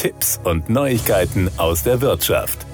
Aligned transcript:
Tipps 0.00 0.40
und 0.44 0.70
Neuigkeiten 0.70 1.50
aus 1.58 1.82
der 1.82 2.00
Wirtschaft. 2.00 2.64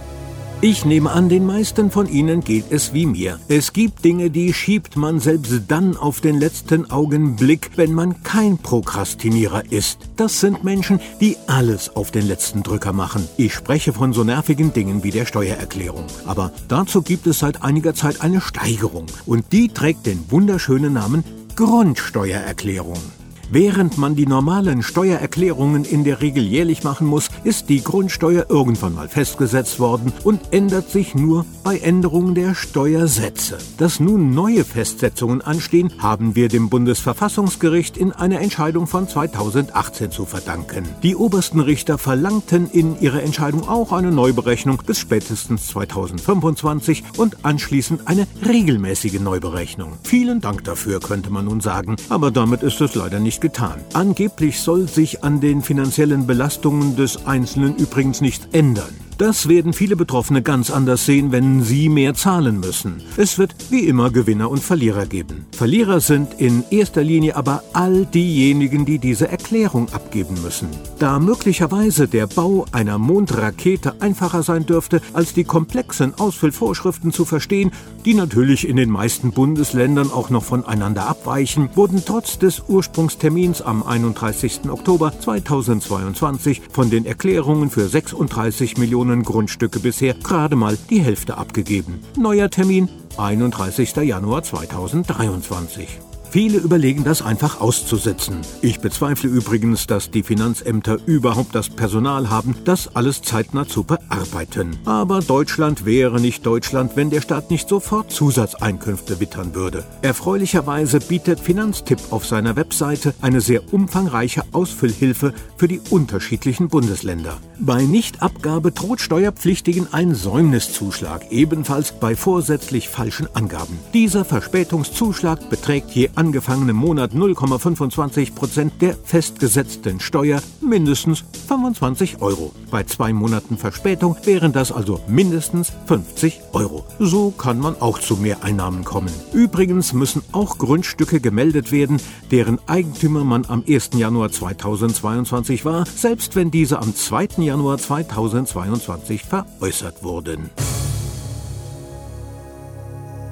Ich 0.61 0.85
nehme 0.85 1.11
an, 1.11 1.29
den 1.29 1.45
meisten 1.45 1.91
von 1.91 2.09
Ihnen 2.09 2.41
geht 2.41 2.67
es 2.71 2.95
wie 2.95 3.05
mir. 3.05 3.41
Es 3.49 3.73
gibt 3.73 4.05
Dinge, 4.05 4.31
die 4.31 4.55
schiebt 4.55 4.95
man 4.95 5.19
selbst 5.19 5.63
dann 5.67 5.97
auf 5.97 6.21
den 6.21 6.39
letzten 6.39 6.89
Augenblick, 6.89 7.73
wenn 7.75 7.93
man 7.95 8.23
kein 8.23 8.59
Prokrastinierer 8.59 9.73
ist. 9.73 9.99
Das 10.15 10.39
sind 10.39 10.63
Menschen, 10.63 11.01
die 11.21 11.37
alles 11.49 11.97
auf 11.97 12.13
den 12.13 12.29
letzten 12.29 12.63
Drücker 12.63 12.93
machen. 12.93 13.29
Ich 13.37 13.55
spreche 13.55 13.93
von 13.93 14.13
so 14.13 14.23
nervigen 14.23 14.73
Dingen 14.73 15.03
wie 15.03 15.11
der 15.11 15.27
Steuererklärung. 15.27 16.05
Aber 16.27 16.53
dazu 16.69 17.03
gibt 17.03 17.27
es 17.27 17.41
seit 17.41 17.65
einiger 17.65 17.97
Zeit 17.97 18.21
eine 18.21 18.41
Steigerung. 18.41 19.07
Und 19.27 19.51
die 19.51 19.67
trägt 19.67 20.07
den 20.07 20.31
wunderschönen 20.31 20.93
Namen 20.93 21.25
Grundsteuererklärung. 21.57 23.01
Während 23.49 23.97
man 23.97 24.17
die 24.17 24.27
normalen 24.27 24.83
Steuererklärungen 24.83 25.85
in 25.85 26.03
der 26.03 26.21
Regel 26.21 26.43
jährlich 26.43 26.83
machen 26.83 27.07
muss, 27.07 27.29
ist 27.45 27.69
die 27.69 27.83
Grundsteuer 27.83 28.47
irgendwann 28.49 28.95
mal 28.95 29.09
festgesetzt 29.09 29.79
worden 29.79 30.13
und 30.25 30.53
ändert 30.53 30.91
sich 30.91 31.15
nur 31.15 31.47
bei 31.63 31.79
Änderungen 31.79 32.35
der 32.35 32.57
Steuersätze. 32.57 33.59
Dass 33.79 34.01
nun 34.01 34.35
neue 34.35 34.65
Festsetzungen 34.65 35.43
anstehen, 35.43 35.93
haben 35.99 36.35
wir 36.35 36.49
dem 36.49 36.69
Bundesverfassungsgericht 36.69 37.97
in 37.97 38.11
einer 38.11 38.41
Entscheidung 38.41 38.89
von 38.89 39.09
2018 39.09 40.11
zu 40.11 40.25
verdanken. 40.25 40.85
Die 41.05 41.15
obersten 41.15 41.61
Richter 41.61 41.99
verlangten 41.99 42.69
in 42.69 43.01
ihrer 43.01 43.23
Entscheidung 43.23 43.69
auch 43.69 43.93
eine 43.93 44.11
Neuberechnung 44.11 44.83
bis 44.85 44.99
spätestens 44.99 45.69
2025 45.69 47.05
und 47.17 47.45
anschließend 47.45 48.09
eine 48.09 48.27
regelmäßige 48.45 49.21
Neuberechnung. 49.21 49.93
Vielen 50.03 50.41
Dank 50.41 50.65
dafür, 50.65 50.99
könnte 50.99 51.31
man 51.31 51.45
nun 51.45 51.61
sagen, 51.61 51.95
aber 52.09 52.33
damit 52.33 52.65
ist 52.65 52.81
es 52.81 52.97
leider 52.97 53.21
nicht 53.21 53.36
nicht 53.37 53.41
getan. 53.43 53.81
Angeblich 53.93 54.61
soll 54.61 54.89
sich 54.89 55.23
an 55.23 55.41
den 55.41 55.61
finanziellen 55.61 56.27
Belastungen 56.27 56.97
des 56.97 57.27
Einzelnen 57.27 57.77
übrigens 57.77 58.21
nichts 58.23 58.49
ändern. 58.53 59.06
Das 59.19 59.49
werden 59.49 59.73
viele 59.73 59.97
Betroffene 59.97 60.43
ganz 60.43 60.71
anders 60.71 61.07
sehen, 61.07 61.33
wenn 61.33 61.63
sie 61.63 61.89
mehr 61.89 62.13
zahlen 62.13 62.61
müssen. 62.61 63.01
Es 63.17 63.39
wird 63.39 63.55
wie 63.71 63.87
immer 63.87 64.11
Gewinner 64.11 64.51
und 64.51 64.63
Verlierer 64.63 65.07
geben. 65.07 65.47
Verlierer 65.53 66.01
sind 66.01 66.35
in 66.39 66.65
erster 66.69 67.03
Linie 67.03 67.35
aber 67.35 67.63
all 67.73 68.05
diejenigen, 68.05 68.85
die 68.85 68.99
diese 68.99 69.29
Erklärung 69.29 69.91
abgeben 69.95 70.37
müssen. 70.43 70.69
Da 70.99 71.19
möglicherweise 71.19 72.09
der 72.09 72.27
Bau 72.27 72.67
einer 72.73 72.99
Mondrakete 72.99 74.03
einfacher 74.03 74.43
sein 74.43 74.67
dürfte, 74.67 75.01
als 75.15 75.33
die 75.33 75.45
komplexen 75.45 76.13
Ausfüllvorschriften 76.15 77.11
zu 77.11 77.25
verstehen, 77.25 77.71
die 78.05 78.13
natürlich 78.13 78.69
in 78.69 78.77
den 78.77 78.91
meisten 78.91 79.33
Bundesländern 79.33 80.11
auch 80.11 80.29
noch 80.29 80.45
voneinander 80.45 81.09
abweichen, 81.09 81.71
wurden 81.75 82.03
trotz 82.05 82.39
des 82.39 82.65
Ursprungstermins 82.69 83.63
am 83.63 83.83
31. 83.83 84.69
Oktober 84.69 85.19
2022 85.19 86.61
von 86.71 86.91
den 86.91 87.07
Erklärungen 87.07 87.71
für 87.71 87.89
36 87.89 88.77
Millionen 88.77 89.06
Millionen 89.07 89.23
Grundstücke 89.23 89.79
bisher 89.79 90.15
gerade 90.15 90.57
mal 90.57 90.77
die 90.91 91.01
Hälfte 91.01 91.39
abgegeben. 91.39 92.01
Neuer 92.19 92.51
Termin 92.51 92.89
31. 93.17 93.95
Januar 93.97 94.43
2023. 94.43 96.01
Viele 96.37 96.59
überlegen, 96.59 97.03
das 97.03 97.23
einfach 97.23 97.63
auszusetzen. 97.63 98.43
Ich 98.61 98.81
bezweifle 98.81 99.31
übrigens, 99.31 99.87
dass 99.87 100.11
die 100.11 100.23
Finanzämter 100.23 100.99
überhaupt 101.07 101.55
das 101.55 101.71
Personal 101.71 102.29
haben, 102.29 102.55
das 102.67 102.95
alles 102.95 103.23
zeitnah 103.23 103.67
zu 103.67 103.85
bearbeiten. 103.85 104.77
Aber 104.85 105.21
Deutschland 105.21 105.87
wäre 105.87 106.21
nicht 106.21 106.45
Deutschland, 106.45 106.95
wenn 106.95 107.09
der 107.09 107.23
Staat 107.23 107.51
nicht 107.51 107.71
sofort 107.71 108.13
Zusatzeinkünfte 108.13 109.19
wittern 109.19 109.55
würde. 109.55 109.85
Erfreulicherweise 110.03 111.01
bietet 111.01 111.41
Finanztipp 111.41 112.01
auf 112.11 112.27
seiner 112.27 112.55
Webseite 112.55 113.15
eine 113.23 113.41
sehr 113.41 113.73
umfangreiche 113.73 114.43
Ausfüllhilfe 114.53 115.33
für 115.57 115.69
die 115.69 115.81
unterschiedlichen 115.89 116.69
Bundesländer. 116.69 117.39
Bei 117.59 117.83
Nichtabgabe 117.83 118.73
droht 118.73 119.01
Steuerpflichtigen 119.01 119.95
ein 119.95 120.15
Säumniszuschlag, 120.15 121.33
ebenfalls 121.33 121.93
bei 121.93 122.15
vorsätzlich 122.15 122.91
falschen 122.91 123.27
Angaben. 123.35 123.79
Dieser 123.95 124.27
Verspätungszuschlag 124.27 125.49
beträgt 125.49 125.93
je 125.93 126.11
angefangenen 126.27 126.75
Monat 126.75 127.13
0,25 127.13 128.35
Prozent 128.35 128.83
der 128.83 128.97
festgesetzten 128.97 130.01
Steuer, 130.01 130.43
mindestens 130.61 131.25
25 131.47 132.21
Euro. 132.21 132.53
Bei 132.71 132.83
zwei 132.83 133.13
Monaten 133.13 133.57
Verspätung 133.57 134.17
wären 134.25 134.53
das 134.53 134.73
also 134.73 135.01
mindestens 135.07 135.73
50 135.87 136.41
Euro. 136.53 136.85
So 136.99 137.31
kann 137.31 137.61
man 137.61 137.81
auch 137.81 138.01
zu 138.01 138.17
Mehreinnahmen 138.17 138.85
kommen. 138.85 139.13
Übrigens 139.33 139.93
müssen 139.93 140.23
auch 140.33 140.59
Grundstücke 140.59 141.21
gemeldet 141.21 141.71
werden, 141.71 142.01
deren 142.33 142.59
Eigentümer 142.67 143.23
man 143.23 143.45
am 143.47 143.63
1. 143.67 143.91
Januar 143.95 144.33
2022 144.33 145.65
war, 145.65 145.85
selbst 145.87 146.35
wenn 146.35 146.51
diese 146.51 146.81
am 146.81 146.95
2. 146.95 147.29
Januar 147.39 147.79
2022 147.79 149.23
veräußert 149.23 150.03
wurden. 150.03 150.51